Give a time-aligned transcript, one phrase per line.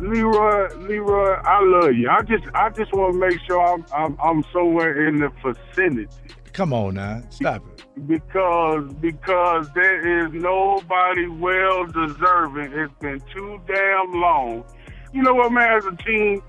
[0.00, 2.08] Leroy, Leroy, I love you.
[2.10, 6.08] I just, I just want to make sure I'm, I'm, I'm somewhere in the vicinity
[6.52, 8.06] Come on now, stop it.
[8.06, 12.72] because, because there is nobody well deserving.
[12.72, 14.64] It's been too damn long.
[15.12, 15.76] You know what, man?
[15.78, 16.42] As a team,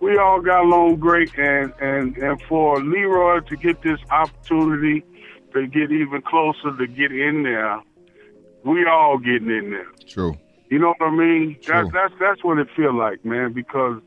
[0.00, 5.02] we all got along great, and and and for Leroy to get this opportunity
[5.54, 7.80] to get even closer to get in there,
[8.64, 9.86] we all getting in there.
[10.06, 10.36] True.
[10.70, 11.58] You know what I mean?
[11.62, 11.74] True.
[11.74, 13.52] That's that's that's what it feel like, man.
[13.52, 14.00] Because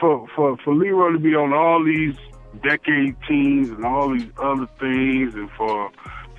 [0.00, 2.16] for for for Leroy to be on all these
[2.62, 5.90] decade teams and all these other things, and for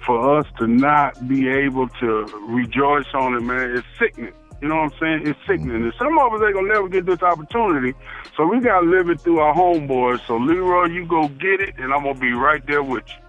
[0.05, 4.33] for us to not be able to rejoice on it, man, it's sickening.
[4.61, 5.27] You know what I'm saying?
[5.27, 5.77] It's sickening.
[5.77, 5.83] Mm-hmm.
[5.85, 7.93] And some of us ain't gonna never get this opportunity,
[8.37, 10.25] so we gotta live it through our homeboys.
[10.27, 13.22] So Leroy, you go get it, and I'm gonna be right there with you.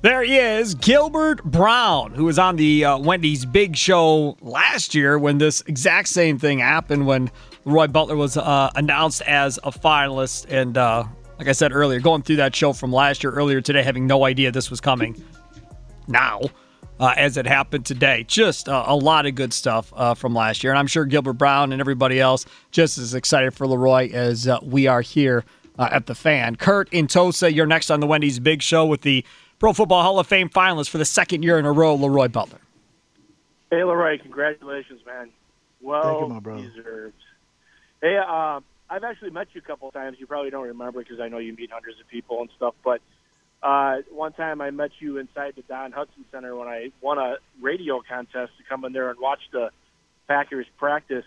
[0.00, 5.18] There he is, Gilbert Brown, who was on the uh, Wendy's Big Show last year
[5.18, 7.32] when this exact same thing happened when
[7.64, 10.46] Roy Butler was uh, announced as a finalist.
[10.50, 11.02] And uh,
[11.40, 14.24] like I said earlier, going through that show from last year earlier today, having no
[14.24, 15.20] idea this was coming
[16.06, 16.42] now.
[17.00, 20.64] Uh, as it happened today, just uh, a lot of good stuff uh, from last
[20.64, 24.48] year, and I'm sure Gilbert Brown and everybody else just as excited for Leroy as
[24.64, 25.44] we are here
[25.78, 26.56] at the fan.
[26.56, 29.24] Kurt in Tosa, you're next on the Wendy's Big Show with the
[29.58, 32.60] Pro Football Hall of Fame finalist for the second year in a row, Leroy Butler.
[33.70, 35.30] Hey, Leroy, congratulations, man.
[35.80, 36.62] Well Thank you, my brother.
[36.62, 37.14] deserved.
[38.00, 38.60] Hey, uh,
[38.90, 40.16] I've actually met you a couple of times.
[40.18, 42.74] You probably don't remember because I know you meet hundreds of people and stuff.
[42.84, 43.00] But
[43.62, 47.36] uh, one time I met you inside the Don Hutson Center when I won a
[47.60, 49.70] radio contest to come in there and watch the
[50.28, 51.24] Packers practice.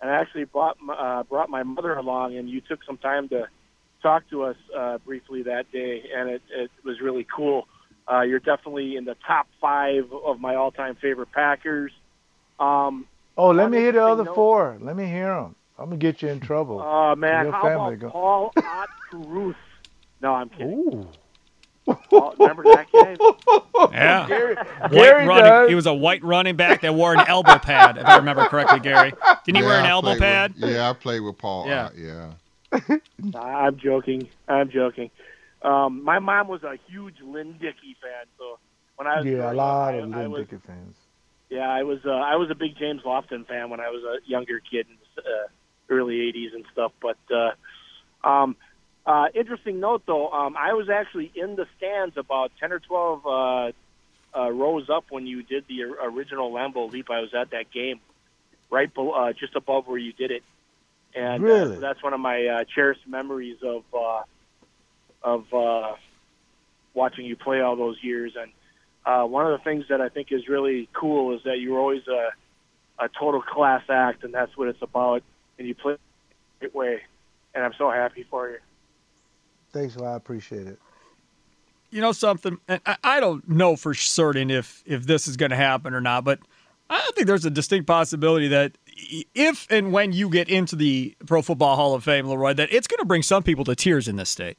[0.00, 3.28] And I actually brought my, uh, brought my mother along, and you took some time
[3.30, 3.48] to
[4.02, 7.66] talk to us uh, briefly that day, and it, it was really cool.
[8.10, 11.92] Uh, you're definitely in the top five of my all-time favorite Packers.
[12.58, 14.34] Um, Oh, let me hear the other note.
[14.34, 14.76] four.
[14.80, 15.56] Let me hear them.
[15.78, 16.80] I'm gonna get you in trouble.
[16.84, 19.56] oh man, Your how family about go- Paul Ott Carruth?
[20.20, 20.68] No, I'm kidding.
[20.68, 21.08] Ooh.
[22.10, 23.16] Paul, remember that guy?
[23.92, 24.26] Yeah.
[24.28, 25.68] Gary, White Gary running, does.
[25.70, 28.78] he was a white running back that wore an elbow pad, if I remember correctly,
[28.80, 29.12] Gary.
[29.44, 30.54] Didn't he Yeah, wear an I elbow pad?
[30.60, 31.66] With, yeah, I played with Paul.
[31.66, 31.88] Yeah.
[31.96, 32.06] Yeah.
[32.06, 32.30] yeah.
[33.34, 34.28] I'm joking.
[34.48, 35.10] I'm joking.
[35.62, 38.58] Um, my mom was a huge Lynn Dickey fan, so
[38.96, 40.96] when I was yeah, a lot of I, I Lynn was Dickey fans.
[41.50, 44.28] yeah, I was uh, I was a big James Lofton fan when I was a
[44.28, 45.48] younger kid in the uh,
[45.88, 46.92] early '80s and stuff.
[47.00, 48.56] But uh, um,
[49.06, 53.26] uh, interesting note though, um, I was actually in the stands about ten or twelve
[53.26, 53.72] uh,
[54.38, 57.10] uh, rows up when you did the original Lambeau leap.
[57.10, 58.00] I was at that game,
[58.70, 60.42] right, below, uh, just above where you did it,
[61.14, 61.76] and Really?
[61.76, 64.22] uh, that's one of my uh, cherished memories of uh,
[65.22, 65.94] of uh,
[66.94, 68.32] watching you play all those years.
[68.40, 68.50] And
[69.04, 72.06] uh, one of the things that I think is really cool is that you're always
[72.08, 72.30] a
[72.98, 75.22] a total class act, and that's what it's about.
[75.58, 75.96] And you play
[76.60, 77.02] the right way,
[77.54, 78.58] and I'm so happy for you.
[79.72, 80.78] Thanks, well, I appreciate it.
[81.90, 82.58] You know something?
[82.68, 86.00] And I, I don't know for certain if if this is going to happen or
[86.00, 86.40] not, but
[86.88, 88.76] I think there's a distinct possibility that
[89.34, 92.86] if and when you get into the Pro Football Hall of Fame, Leroy, that it's
[92.86, 94.56] going to bring some people to tears in this state.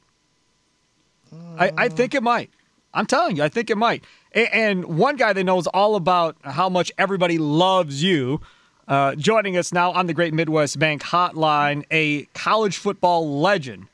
[1.58, 2.50] I, I think it might.
[2.92, 4.04] I'm telling you, I think it might.
[4.32, 8.40] And one guy that knows all about how much everybody loves you,
[8.86, 13.88] uh, joining us now on the Great Midwest Bank Hotline, a college football legend,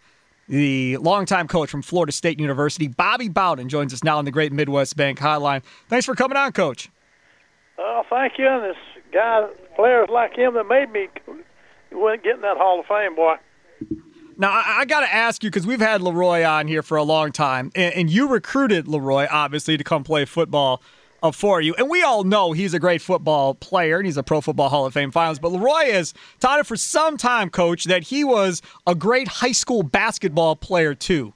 [0.49, 4.53] the longtime coach from Florida State University, Bobby Bowden, joins us now on the Great
[4.53, 5.63] Midwest Bank Hotline.
[5.89, 6.91] Thanks for coming on, Coach.
[7.79, 8.49] Oh, thank you.
[8.61, 8.77] This
[9.13, 9.49] guy,
[9.81, 11.09] players like him that made me
[11.91, 13.37] went getting that Hall of Fame, boy.
[14.37, 17.03] Now, I, I got to ask you because we've had Leroy on here for a
[17.03, 20.83] long time, and, and you recruited Leroy, obviously, to come play football
[21.23, 21.75] uh, for you.
[21.77, 24.85] And we all know he's a great football player, and he's a Pro Football Hall
[24.85, 25.41] of Fame finalist.
[25.41, 29.53] But Leroy has taught it for some time, Coach, that he was a great high
[29.53, 31.33] school basketball player, too.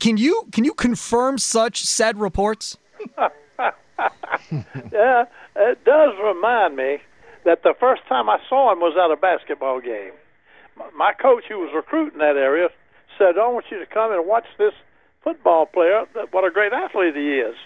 [0.00, 2.76] Can you can you confirm such said reports?
[4.92, 6.98] yeah, it does remind me
[7.46, 10.12] that the first time I saw him was at a basketball game.
[10.76, 12.68] My- My coach, who was recruiting that area,
[13.16, 14.74] said, "I want you to come and watch this
[15.24, 16.04] football player.
[16.32, 17.56] What a great athlete he is."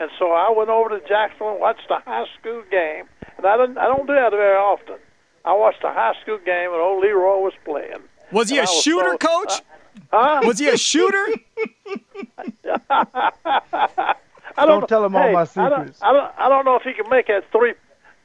[0.00, 3.08] And so I went over to Jacksonville and watched a high school game.
[3.38, 4.96] And I didn't, I don't do that very often.
[5.44, 8.02] I watched a high school game and old Leroy was playing.
[8.30, 9.62] Was he And a I was shooter, so- Coach?
[10.12, 10.40] Uh, huh?
[10.46, 11.26] Was he a shooter?
[14.56, 15.48] I Don't tell him all hey, my I don't,
[15.78, 15.98] secrets.
[16.02, 16.32] I don't.
[16.38, 17.74] I don't know if he can make that three,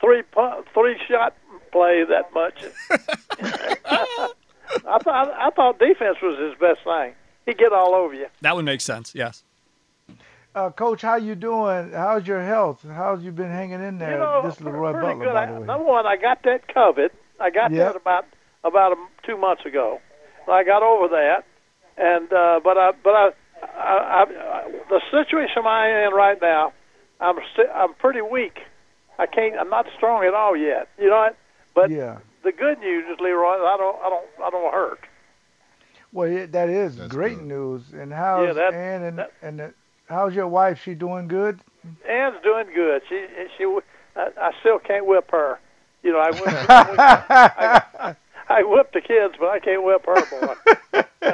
[0.04, 0.22] three,
[0.74, 1.36] three shot
[1.72, 2.64] play that much.
[4.86, 5.32] I thought.
[5.34, 7.14] I thought defense was his best thing.
[7.46, 8.28] He'd get all over you.
[8.42, 9.14] That would make sense.
[9.16, 9.44] Yes.
[10.56, 11.92] Uh, Coach, how you doing?
[11.92, 12.86] How's your health?
[12.88, 14.14] How's you been hanging in there?
[14.14, 15.34] You know, this is Leroy pretty Butler, good.
[15.34, 15.66] by the way.
[15.66, 17.12] number one, I got that covered.
[17.40, 17.94] I got Yep.
[17.94, 18.26] that about
[18.64, 20.00] about um, two months ago.
[20.50, 21.44] I got over that,
[21.98, 23.30] and uh, but I but I,
[23.64, 26.72] I, I, I the situation I'm in right now,
[27.20, 28.60] I'm st- I'm pretty weak.
[29.20, 29.56] I can't.
[29.60, 30.88] I'm not strong at all yet.
[30.98, 31.36] You know what?
[31.76, 32.18] But yeah.
[32.44, 35.00] the good news is, Leroy, I don't I don't I don't hurt.
[36.12, 37.48] Well, yeah, that is That's great good.
[37.48, 37.82] news.
[37.94, 39.74] And how's Yeah, that- Ann and that- and the,
[40.10, 40.82] how's your wife?
[40.84, 41.60] She doing good?
[42.08, 43.02] Ann's doing good.
[43.10, 43.26] She
[43.58, 43.66] she
[44.16, 45.60] I, I still can't whip her.
[46.04, 48.16] You know, I whip, I,
[48.50, 51.34] I whip the kids, but I can't whip her, boy.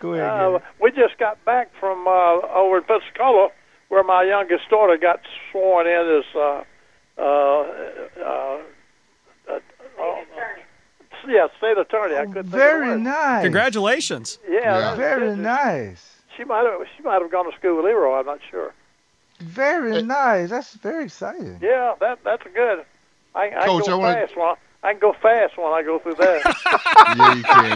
[0.00, 0.28] Go ahead.
[0.28, 3.48] Uh, we just got back from uh, over in Pensacola,
[3.88, 6.64] where my youngest daughter got sworn in as uh,
[7.18, 7.62] uh, uh,
[8.24, 8.60] uh,
[9.48, 9.58] uh,
[11.28, 12.16] yeah, state attorney.
[12.16, 13.00] I couldn't think of the Very word.
[13.02, 13.42] nice.
[13.44, 14.38] Congratulations.
[14.48, 14.94] Yeah, Yeah.
[14.96, 16.08] Very that- nice.
[16.36, 18.18] She might have she might have gone to school with Leroy.
[18.20, 18.72] I'm not sure.
[19.40, 20.02] Very Hey.
[20.02, 20.48] nice.
[20.50, 21.58] That's very exciting.
[21.60, 22.84] Yeah, that that's good.
[23.34, 24.36] I, I Coach, can I go wanna- fast.
[24.36, 24.56] One.
[24.84, 26.42] I can go fast when I go through that.
[27.16, 27.70] Yeah, you can.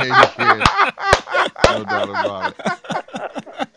[0.00, 0.58] Yeah, you can.
[1.78, 3.03] No doubt about it.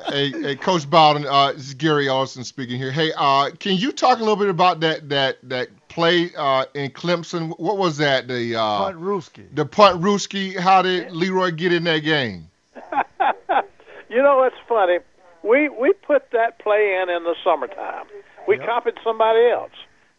[0.09, 2.91] Hey, hey, Coach Bowden, uh, this is Gary Ellerson speaking here.
[2.91, 6.91] Hey, uh, can you talk a little bit about that that that play uh, in
[6.91, 7.53] Clemson?
[7.59, 8.27] What was that?
[8.29, 9.53] The uh, Puntrooskie.
[9.53, 10.57] the Puntrooskie.
[10.57, 12.49] How did Leroy get in that game?
[14.09, 14.99] you know, it's funny.
[15.43, 18.05] We we put that play in in the summertime.
[18.47, 18.65] We Yep.
[18.65, 19.71] copied somebody else.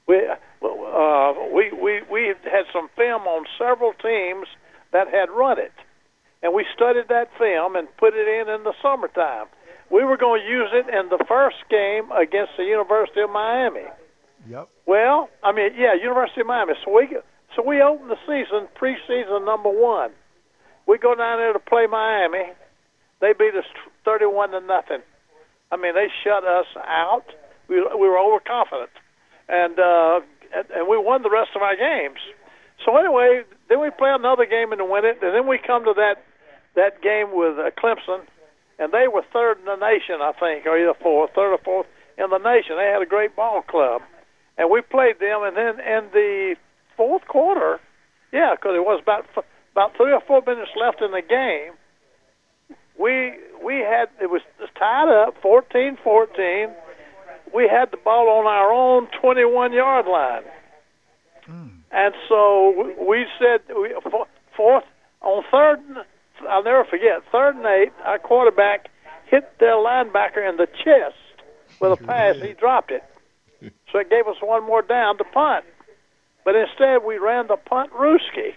[0.07, 0.19] We
[0.63, 4.49] uh, we we we had some film on several teams
[4.93, 5.73] that had run it,
[6.43, 9.47] and we studied that film and put it in in the summertime.
[9.91, 13.89] We were going to use it in the first game against the University of Miami.
[14.49, 14.69] Yep.
[14.87, 16.75] Well, I mean, yeah, University of Miami.
[16.85, 17.17] So we
[17.57, 20.11] so we open the season preseason number one.
[20.87, 22.53] We go down there to play Miami.
[23.21, 23.65] They beat us
[24.05, 25.03] thirty-one to nothing.
[25.71, 27.25] I mean, they shut us out.
[27.69, 28.91] We we were overconfident,
[29.49, 30.21] and uh,
[30.55, 32.21] and, we won the rest of our games.
[32.85, 35.93] So anyway, then we play another game and win it, and then we come to
[35.97, 36.25] that
[36.75, 38.23] that game with uh, Clemson,
[38.79, 41.87] and they were third in the nation, I think, or either fourth, third or fourth
[42.17, 42.77] in the nation.
[42.77, 44.03] They had a great ball club,
[44.57, 45.43] and we played them.
[45.43, 46.55] And then in the
[46.97, 47.81] fourth quarter,
[48.33, 49.27] yeah, because it was about
[49.73, 51.73] about three or four minutes left in the game.
[52.99, 54.43] We we had it was
[54.79, 56.73] tied up 14-14.
[57.55, 60.43] We had the ball on our own 21 yard line,
[61.47, 61.69] hmm.
[61.91, 63.95] and so we- we said we
[64.57, 64.85] fourth
[65.23, 65.81] on third.
[66.49, 67.93] I'll never forget third and eight.
[68.05, 68.89] Our quarterback
[69.27, 71.17] hit their linebacker in the chest
[71.81, 72.37] with a pass.
[72.37, 73.03] He dropped it,
[73.93, 75.65] so it gave us one more down to punt.
[76.45, 78.55] But instead, we ran the Puntrooskie.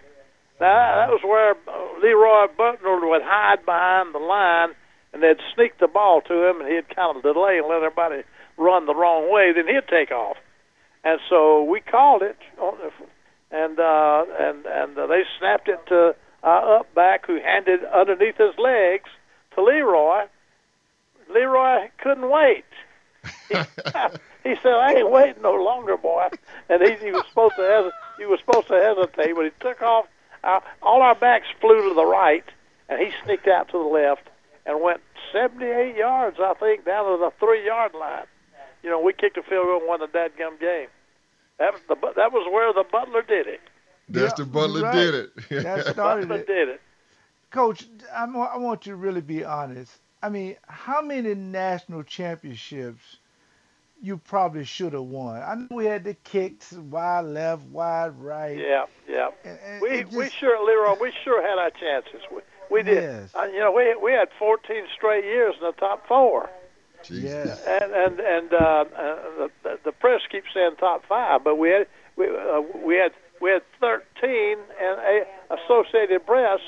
[0.59, 4.69] Now that was where uh, Leroy Butler would hide behind the line,
[5.11, 8.21] and they'd sneak the ball to him, and he'd kind of delay and let everybody
[8.57, 9.51] run the wrong way.
[9.53, 10.37] Then he'd take off.
[11.03, 12.91] And so we called it, the-
[13.51, 18.37] and uh, and and uh, they snapped it to our up back, who handed underneath
[18.37, 19.09] his legs
[19.55, 20.25] to Leroy.
[21.33, 22.65] Leroy couldn't wait.
[23.49, 23.55] He,
[24.43, 26.29] he said, "I ain't waiting no longer, boy."
[26.69, 29.81] And he, he was supposed to hes- he was supposed to hesitate, but he took
[29.81, 30.05] off.
[30.43, 32.45] Uh, all our backs flew to the right,
[32.89, 34.27] and he sneaked out to the left
[34.65, 38.25] and went 78 yards, I think, down to the three-yard line.
[38.83, 40.87] You know, we kicked a field goal and won the dadgum game.
[41.59, 43.61] That was the that was where the Butler did it.
[44.09, 44.93] That's the Butler right.
[44.95, 45.49] did it.
[45.63, 46.47] That started Butler it.
[46.47, 46.81] did it.
[47.51, 49.91] Coach, I wa- I want you to really be honest.
[50.23, 53.17] I mean, how many national championships
[54.01, 55.41] you probably should have won?
[55.41, 58.57] I know we had the kicks, wide left, wide right.
[58.57, 59.29] Yeah, yeah.
[59.43, 62.21] And- and We it we sure, Leroy, we sure had our chances.
[62.33, 63.03] We, we did.
[63.03, 63.35] Yes.
[63.35, 66.49] Uh, you know, we we had 14 straight years in the top four.
[67.09, 67.57] Yeah.
[67.67, 68.57] And and and uh,
[68.95, 73.11] uh, the the press keeps saying top five, but we had we uh, we had
[73.41, 76.59] we had 13 and a Associated Press,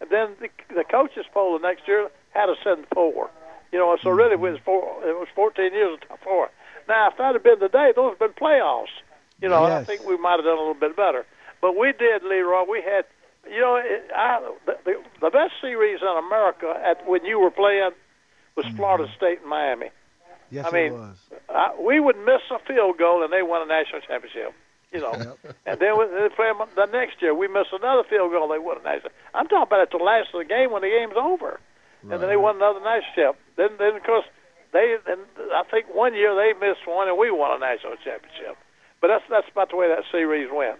[0.00, 3.30] and then the, the coaches poll the next year had us in four.
[3.72, 4.82] You know, so really it was four.
[5.04, 6.50] It was 14 years of top four.
[6.88, 8.94] Now, if that had been today, those have been playoffs.
[9.40, 11.24] You know, and I think we might have done a little bit better.
[11.60, 12.64] But we did, Leroy.
[12.68, 13.04] We had,
[13.50, 17.50] you know, it, I, the, the the best series in America at when you were
[17.50, 17.90] playing
[18.56, 19.90] was Florida State and Miami.
[20.50, 21.16] Yes, I mean, it was.
[21.48, 24.52] uh, we would miss a field goal and they won a national championship.
[24.92, 25.12] You know,
[25.66, 27.34] and then we- they play 'em the next year.
[27.34, 29.12] We miss another field goal, they won a national.
[29.34, 31.60] I'm talking about at the last of the game when the game's over,
[32.02, 33.36] and then they won another national championship.
[33.56, 34.24] Then, then of course,
[34.72, 34.96] they.
[35.06, 35.20] and
[35.52, 38.56] I think one year they missed one and we won a national championship.
[39.00, 40.78] But that's that's about the way that series went.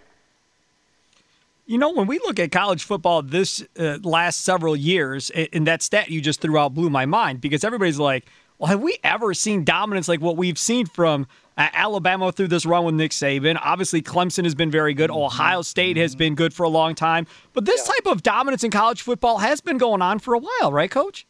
[1.65, 5.81] You know, when we look at college football this uh, last several years, and that
[5.81, 8.25] stat you just threw out blew my mind because everybody's like,
[8.57, 11.27] well, have we ever seen dominance like what we've seen from
[11.61, 13.59] uh, Alabama through this run with Nick Saban?
[13.61, 15.11] Obviously, Clemson has been very good.
[15.11, 17.27] Ohio State has been good for a long time.
[17.53, 20.71] But this type of dominance in college football has been going on for a while,
[20.71, 21.27] right, Coach?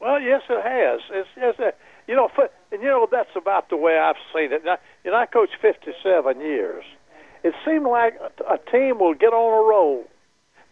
[0.00, 1.00] Well, yes, it has.
[1.10, 1.72] It's, it's a,
[2.06, 2.30] you know,
[2.70, 4.64] and you know that's about the way I've seen it.
[4.64, 6.84] Now, you know, I coached 57 years.
[7.42, 10.04] It seemed like a, a team will get on a roll,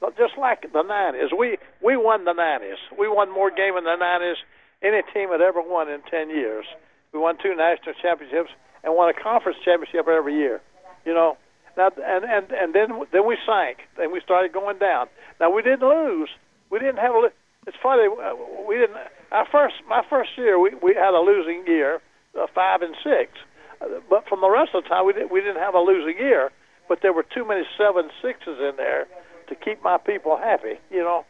[0.00, 1.36] But just like the '90s.
[1.36, 2.98] We we won the '90s.
[2.98, 4.36] We won more games in the '90s
[4.82, 6.66] any team had ever won in 10 years.
[7.12, 8.50] We won two national championships
[8.82, 10.60] and won a conference championship every year.
[11.04, 11.36] You know,
[11.76, 13.78] now and and and then then we sank.
[13.98, 15.08] Then we started going down.
[15.40, 16.30] Now we didn't lose.
[16.70, 17.30] We didn't have a.
[17.66, 18.06] It's funny.
[18.08, 18.34] uh,
[18.66, 18.96] We didn't.
[19.30, 22.00] Our first my first year we we had a losing year,
[22.38, 23.32] uh, five and six.
[23.80, 26.16] Uh, But from the rest of the time we didn't we didn't have a losing
[26.18, 26.50] year.
[26.88, 29.06] But there were too many seven sixes in there
[29.48, 30.80] to keep my people happy.
[30.90, 31.24] You know,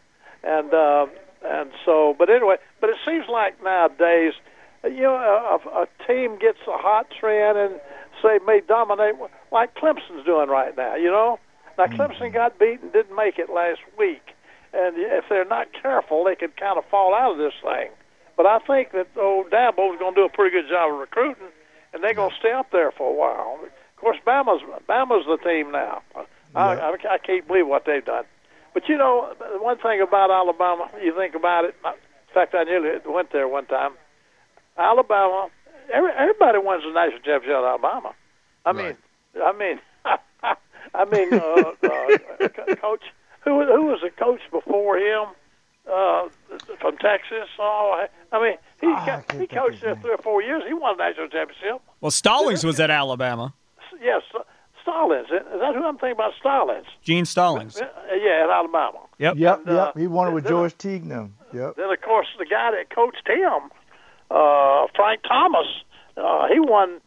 [0.45, 1.07] and uh,
[1.45, 2.15] and so.
[2.17, 4.35] But anyway, but it seems like nowadays
[4.85, 7.81] you know, a, a team gets a hot trend and
[8.23, 9.15] say may dominate
[9.51, 10.97] like Clemson's doing right now.
[10.97, 11.39] You know,
[11.79, 11.95] now hmm.
[11.95, 14.35] Clemson got beaten, didn't make it last week,
[14.73, 17.91] and if they're not careful, they could kind of fall out of this thing.
[18.37, 21.53] But I think that old Dabo's going to do a pretty good job of recruiting,
[21.93, 23.61] and they're going to stay up there for a while.
[23.62, 26.03] Of course, Bama's Bama's the team now.
[26.55, 28.25] I, I, I can't believe what they've done.
[28.75, 31.75] But you know, one thing about Alabama, you think about it.
[31.85, 31.93] In
[32.35, 33.93] fact, I nearly went there one time.
[34.79, 35.49] Alabama,
[35.93, 38.14] every, everybody wins the national championship at Alabama.
[38.64, 38.97] I mean,
[39.43, 39.81] I mean,
[40.95, 43.02] I mean, uh, uh, coach.
[43.45, 45.25] Who who was the coach before him?
[45.91, 46.29] Uh,
[46.81, 47.49] from Texas.
[47.59, 50.62] Oh, I mean, he co- he coached there three or four years.
[50.67, 51.81] He won a national championship.
[52.00, 53.52] Well, Stallings was at Alabama.
[54.00, 54.23] Yes,
[54.83, 55.26] Stallings.
[55.26, 56.35] Is that who I'm thinking about?
[56.38, 56.87] Stallings.
[57.02, 57.81] Gene Stallings.
[57.81, 59.00] Uh, Yeah, at Alabama.
[59.19, 59.35] Yep.
[59.37, 59.99] Yep, And, uh, yep.
[59.99, 61.35] He won it with George Teagnum.
[61.52, 61.75] Yep.
[61.76, 63.71] Then, of course, the guy that coached him,
[64.33, 65.67] uh, Frank Thomas,
[66.17, 67.01] uh, he won.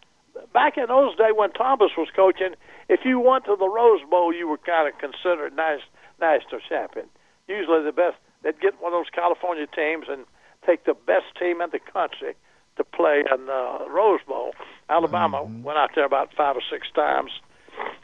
[0.54, 2.56] Back in those days when Thomas was coaching,
[2.90, 5.88] if you went to the Rose Bowl, you were kind of considered nas-
[6.20, 7.06] national champion.
[7.48, 10.26] Usually, the best they'd get one of those California teams and
[10.66, 12.36] take the best team in the country
[12.78, 14.52] to play in the Rose Bowl.
[14.90, 17.32] Alabama went out there about five or six times,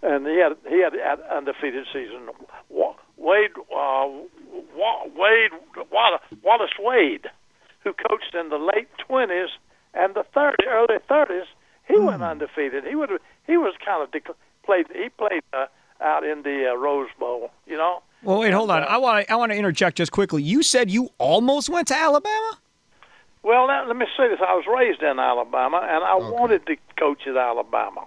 [0.01, 2.29] and he had he had an undefeated season.
[3.17, 4.07] Wade uh,
[5.15, 5.51] Wade
[5.91, 7.27] Wallace Wade,
[7.83, 9.49] who coached in the late twenties
[9.93, 11.47] and the 30, early thirties,
[11.87, 12.85] he went undefeated.
[12.85, 13.09] He would
[13.47, 14.33] he was kind of dec-
[14.63, 15.65] played he played uh,
[15.99, 18.01] out in the uh, Rose Bowl, you know.
[18.23, 18.83] Well, wait, hold on.
[18.83, 20.43] I want to I want to interject just quickly.
[20.43, 22.57] You said you almost went to Alabama.
[23.43, 24.39] Well, now, let me say this.
[24.39, 28.05] I was raised in Alabama, and I wanted to coach at Alabama.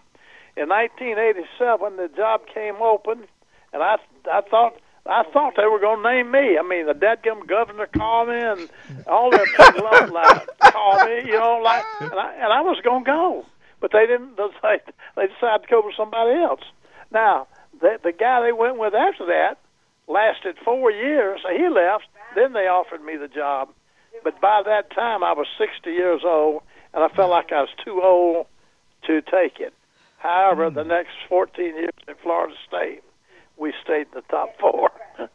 [0.56, 3.24] In 1987, the job came open,
[3.72, 3.96] and I
[4.32, 6.56] I thought I thought they were going to name me.
[6.58, 8.70] I mean, the dadgum governor called me, and
[9.06, 13.04] all the people like called me, you know, like, and I, and I was going
[13.04, 13.46] to go,
[13.80, 14.36] but they didn't.
[14.36, 14.80] They
[15.16, 16.62] they decided to go with somebody else.
[17.12, 17.48] Now,
[17.80, 19.58] the the guy they went with after that
[20.08, 21.40] lasted four years.
[21.54, 22.04] He left.
[22.34, 23.68] Then they offered me the job.
[24.22, 27.74] But by that time, I was 60 years old, and I felt like I was
[27.84, 28.46] too old
[29.06, 29.74] to take it.
[30.18, 30.88] However, the hmm.
[30.88, 33.02] next 14 years at Florida State,
[33.56, 34.90] we stayed in the top four.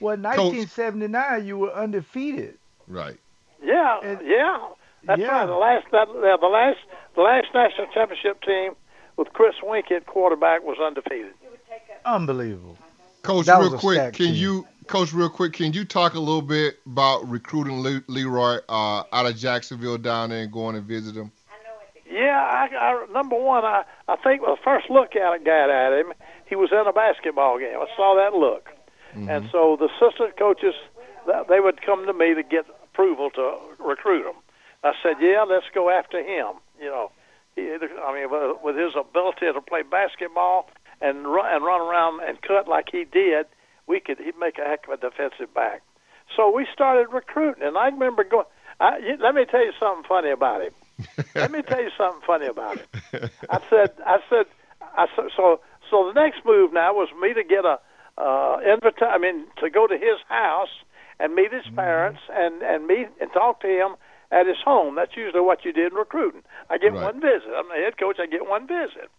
[0.00, 2.58] Well, 1979, you were undefeated.
[2.88, 3.16] Right.
[3.62, 4.58] Yeah, yeah,
[5.06, 5.28] that's yeah.
[5.28, 5.46] right.
[5.46, 6.78] The last that yeah, the last
[7.14, 8.72] the last national championship team
[9.16, 11.32] with Chris Weinke at quarterback was undefeated.
[12.04, 12.76] Unbelievable.
[13.22, 14.34] Coach, That real quick, can team.
[14.34, 19.04] you, Coach, real quick, can you talk a little bit about recruiting Le- Leroy uh,
[19.12, 21.30] out of Jacksonville down there and going and visit him?
[22.14, 25.98] Yeah, I, I number one, I I think the first look at it got at
[25.98, 26.12] him,
[26.46, 27.74] he was in a basketball game.
[27.74, 28.70] I saw that look,
[29.10, 29.28] mm-hmm.
[29.28, 30.74] and so the assistant coaches,
[31.48, 34.36] they would come to me to get approval to recruit him.
[34.84, 36.62] I said, yeah, let's go after him.
[36.78, 37.10] You know,
[37.56, 37.62] he,
[38.06, 42.40] I mean, with- with his ability to play basketball and run and run around and
[42.42, 43.46] cut like he did,
[43.88, 45.82] we could he'd make a heck of a defensive back.
[46.36, 48.46] So we started recruiting, and I remember going.
[48.78, 50.72] I, let me tell you something funny about him.
[51.36, 52.88] Let me tell you something funny about it.
[53.48, 54.46] I said, I said,
[54.96, 55.60] I said, so
[55.90, 57.78] so the next move now was me to get a
[58.16, 60.70] uh, invita- I mean, to go to his house
[61.18, 63.96] and meet his parents and and meet and talk to him
[64.30, 64.94] at his home.
[64.96, 66.42] That's usually what you did in recruiting.
[66.70, 67.02] I get Right.
[67.02, 67.50] one visit.
[67.54, 68.16] I'm the head coach.
[68.20, 69.10] I get one visit.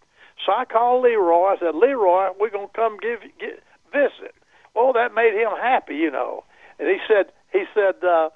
[0.46, 1.54] So I called Leroy.
[1.54, 4.36] I said, Leroy, we're gonna come give get visit.
[4.74, 6.44] Well, that made him happy, you know.
[6.80, 8.30] And he said, he said, uh,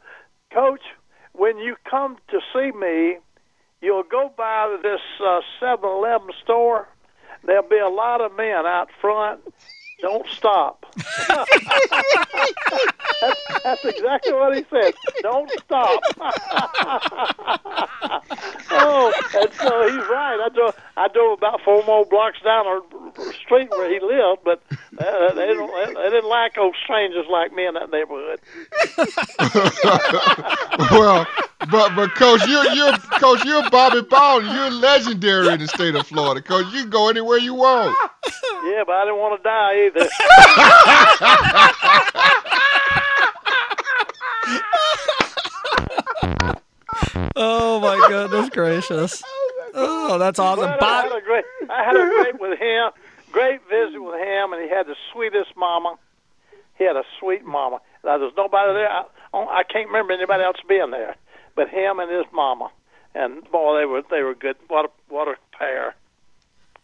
[0.53, 0.81] Coach,
[1.33, 3.17] when you come to see me,
[3.81, 6.87] you'll go by this uh, 7-Eleven store.
[7.45, 9.41] There'll be a lot of men out front.
[10.01, 10.85] Don't stop.
[11.27, 11.49] that's,
[13.63, 14.93] that's exactly what he said.
[15.21, 16.01] Don't stop.
[18.71, 20.39] oh, and so he's right.
[20.41, 22.63] I drove, I drove about four more blocks down
[23.15, 24.61] the street where he lived, but
[24.99, 28.39] uh, they, don't, they didn't like old strangers like me in that neighborhood.
[30.97, 31.27] well,
[31.71, 34.49] but but coach, you're you're coach, you're Bobby Bowden.
[34.55, 36.41] You're legendary in the state of Florida.
[36.41, 37.95] Coach, you can go anywhere you want.
[38.65, 40.09] Yeah, but I didn't want to die either.
[47.35, 49.23] Oh my goodness gracious!
[49.73, 50.65] Oh, that's awesome.
[50.79, 52.91] But I had a great, I had a great with him,
[53.31, 55.97] great visit with him, and he had the sweetest mama.
[56.77, 57.79] He had a sweet mama.
[58.03, 58.89] Now there's nobody there.
[58.89, 61.15] I, I can't remember anybody else being there,
[61.59, 62.71] but him and his mama.
[63.13, 64.55] And boy, they were they were good.
[64.69, 65.93] What a what a pair.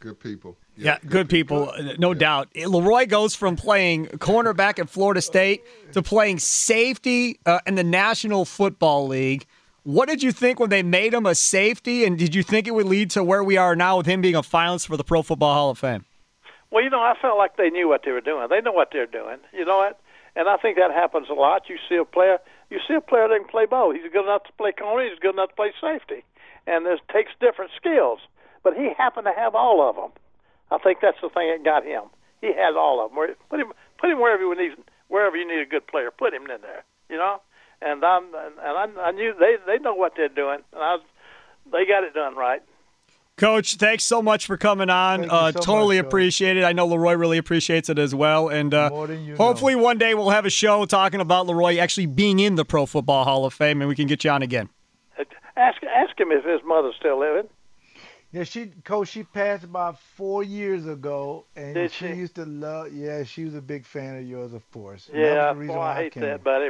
[0.01, 0.57] Good people.
[0.75, 2.49] Yeah, good people, uh, no doubt.
[2.53, 8.43] Leroy goes from playing cornerback at Florida State to playing safety uh, in the National
[8.43, 9.45] Football League.
[9.83, 12.71] What did you think when they made him a safety, and did you think it
[12.71, 15.21] would lead to where we are now with him being a finalist for the Pro
[15.21, 16.03] Football Hall of Fame?
[16.71, 18.45] Well, you know, I felt like they knew what they were doing.
[18.49, 19.37] They know what they're doing.
[19.53, 20.01] You know what?
[20.35, 21.69] And I think that happens a lot.
[21.69, 23.95] You see a player, you see a player that can play both.
[23.95, 25.07] He's good enough to play corner.
[25.07, 26.23] He's good enough to play safety,
[26.67, 28.19] and this takes different skills.
[28.63, 30.11] But he happened to have all of them.
[30.71, 32.09] I think that's the thing that got him.
[32.41, 33.35] He has all of them.
[33.49, 36.09] Put him, put him wherever you need, wherever you need a good player.
[36.09, 36.83] Put him in there.
[37.09, 37.41] You know.
[37.81, 41.03] And I'm, and I, I knew they they know what they're doing, and I was,
[41.71, 42.63] they got it done right.
[43.37, 45.29] Coach, thanks so much for coming on.
[45.29, 46.07] Uh, so totally much, Coach.
[46.07, 46.63] appreciate it.
[46.63, 48.47] I know Leroy really appreciates it as well.
[48.47, 51.77] And uh, More than you hopefully one day we'll have a show talking about Leroy
[51.77, 54.41] actually being in the Pro Football Hall of Fame, and we can get you on
[54.41, 54.69] again.
[55.57, 57.49] Ask ask him if his mother's still living.
[58.31, 59.09] Yeah, she coach.
[59.09, 62.13] She passed about four years ago, and Did she, she?
[62.13, 62.91] used to love.
[62.93, 65.09] Yeah, she was a big fan of yours, of course.
[65.13, 66.23] Yeah, that the reason boy, why I hate came.
[66.23, 66.69] that, buddy.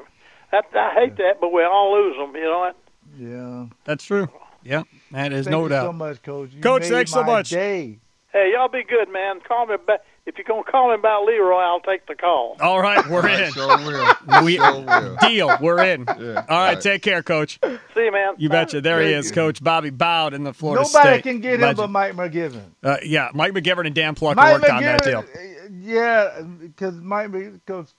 [0.51, 2.35] That, I hate that, but we all lose them.
[2.35, 2.77] You know what?
[3.17, 3.65] Yeah.
[3.85, 4.29] That's true.
[4.65, 5.85] Yeah, that is Thank no you doubt.
[5.85, 6.49] so much, coach.
[6.51, 7.49] You Coach, thanks so much.
[7.49, 7.99] Day.
[8.33, 9.39] Hey, y'all be good, man.
[9.47, 10.01] Call me back.
[10.25, 12.57] If you're gonna call him about Leroy, I'll take the call.
[12.59, 13.53] All right, we're in.
[13.53, 14.43] Sure will.
[14.43, 15.17] We, Sure will.
[15.21, 15.55] deal.
[15.61, 16.05] We're in.
[16.07, 16.81] Yeah, All right, right.
[16.81, 17.59] take care, Coach.
[17.63, 18.33] See you, man.
[18.37, 18.81] You betcha.
[18.81, 19.33] There he is, you.
[19.35, 21.23] Coach Bobby Bowd in the Florida Nobody State.
[21.23, 21.89] can get him but.
[21.91, 22.63] Mike McGivern.
[22.83, 25.19] Uh, yeah, Mike McGivern and Dan Plucker Mike worked on that deal.
[25.19, 27.93] Uh, yeah, because Mike because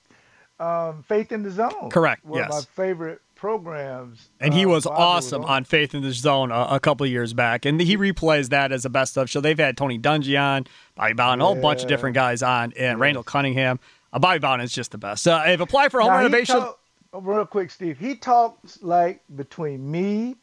[0.58, 1.90] um, Faith in the Zone.
[1.90, 2.66] Correct, One of yes.
[2.76, 4.28] my favorite programs.
[4.40, 5.50] And he uh, was Bobby awesome on.
[5.50, 7.64] on Faith in the Zone a, a couple years back.
[7.64, 9.40] And he replays that as a best of show.
[9.40, 12.98] They've had Tony Dungy on, Bobby Bowden, a whole bunch of different guys on, and
[12.98, 13.78] Randall Cunningham.
[14.12, 15.28] Uh, Bobby Bowden is just the best.
[15.28, 16.80] Uh, if apply for home Now, renovation, talk-
[17.12, 17.98] oh, real quick, Steve.
[17.98, 20.36] He talks like between me,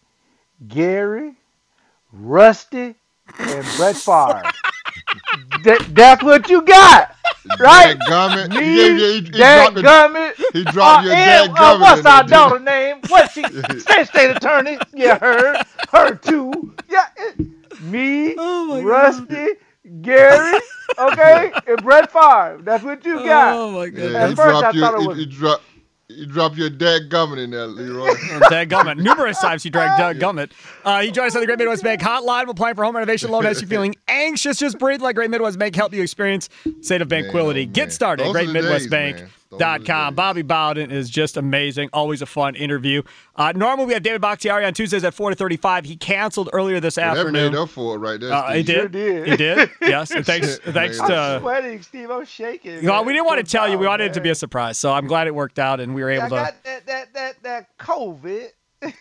[0.68, 1.34] Gary,
[2.12, 2.96] Rusty,
[3.40, 4.44] and Brett Favre.
[5.64, 7.13] that, that's what you got,
[7.60, 7.98] right?
[7.98, 8.50] Dadgummit.
[8.50, 10.34] Me, He, gave you- he, he dropped Dad the, Gummit.
[10.54, 12.98] he dropped your uh, and, dad uh, what's our there, daughter name?
[13.08, 13.44] What's she?
[13.80, 14.78] State state attorney.
[14.94, 15.64] Yeah, her.
[15.92, 16.76] Her too.
[16.90, 17.06] Yeah.
[17.18, 17.48] it-
[17.82, 19.48] me, Rusty,
[20.02, 20.60] Gary,
[20.98, 22.60] okay, and Brett Favre.
[22.64, 23.56] That's what you got.
[23.56, 24.24] oh my Yeah.
[24.24, 24.82] At he first I dropped you.
[24.82, 25.64] thought it he- was- he dropped.
[26.16, 28.08] You drop your dad gummit in there, Leroy.
[28.50, 28.98] Dad Gummit.
[28.98, 30.52] Numerous times he dragged Doug Gummit.
[30.86, 32.46] Uh, he joined us on the Great Midwest Bank hotline.
[32.46, 33.44] We're applying for home renovation loan.
[33.44, 34.58] Has you feeling anxious?
[34.58, 35.76] Just breathe like Great Midwest Bank.
[35.76, 36.50] Help you experience
[36.82, 37.66] state of banquility.
[37.66, 39.30] Get started Those at are the days, man.
[39.58, 40.16] Those are the greatmidwestbank.com.
[40.16, 41.90] Bobby Bowden is just amazing.
[41.94, 43.02] Always a fun interview.
[43.36, 45.86] Uh, normally we have David Bakhtiari on Tuesdays at 4 to 35.
[45.86, 47.52] He canceled earlier this Well, that afternoon.
[47.54, 48.32] made up for it right there.
[48.34, 48.76] Uh, he did.
[48.76, 49.28] Sure did.
[49.28, 49.70] He did.
[49.82, 50.12] Yes.
[50.16, 50.58] And thanks.
[50.60, 51.16] thanks I'm to.
[51.18, 52.12] I'm sweating, Steve.
[52.12, 52.86] I'm shaking.
[52.86, 53.06] Well, man.
[53.08, 53.78] we didn't want to tell you.
[53.78, 54.78] We wanted it to be a surprise.
[54.78, 56.36] So I'm glad it worked out, and we were able I to.
[56.36, 58.50] got that that that that COVID.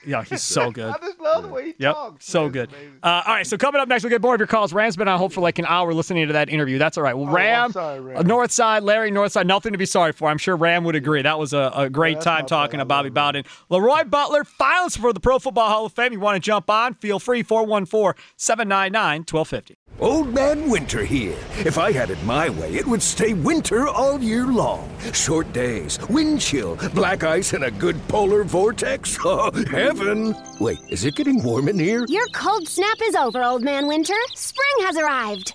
[0.06, 0.92] Yeah, he's so good.
[0.94, 2.26] I just love the way he Yep, talks.
[2.26, 2.52] so man.
[2.52, 2.70] good.
[3.02, 4.72] Uh, all right, so coming up next, we'll get more of your calls.
[4.72, 6.78] Ram's been on hold for like an hour listening to that interview.
[6.78, 7.16] That's all right.
[7.16, 8.16] Well, Oh, Ram, sorry, Ram.
[8.18, 10.28] uh, North Side, Larry, North Side, nothing to be sorry for.
[10.28, 11.22] I'm sure Ram would agree.
[11.22, 12.84] That was a, a great that's time talking bad.
[12.84, 13.44] to Bobby Bowden.
[13.70, 16.12] Leroy Butler, finals for the Pro Football Hall of Fame.
[16.12, 16.94] You want to jump on?
[16.94, 19.76] Feel free, 414 799 1250.
[20.00, 21.36] Old Man Winter here.
[21.58, 24.90] If I had it my way, it would stay winter all year long.
[25.12, 29.18] Short days, wind chill, black ice, and a good polar vortex.
[29.72, 30.36] Heaven!
[30.60, 32.04] Wait, is it getting warm in here?
[32.06, 34.12] Your cold snap is over, Old Man Winter.
[34.34, 35.54] Spring has arrived.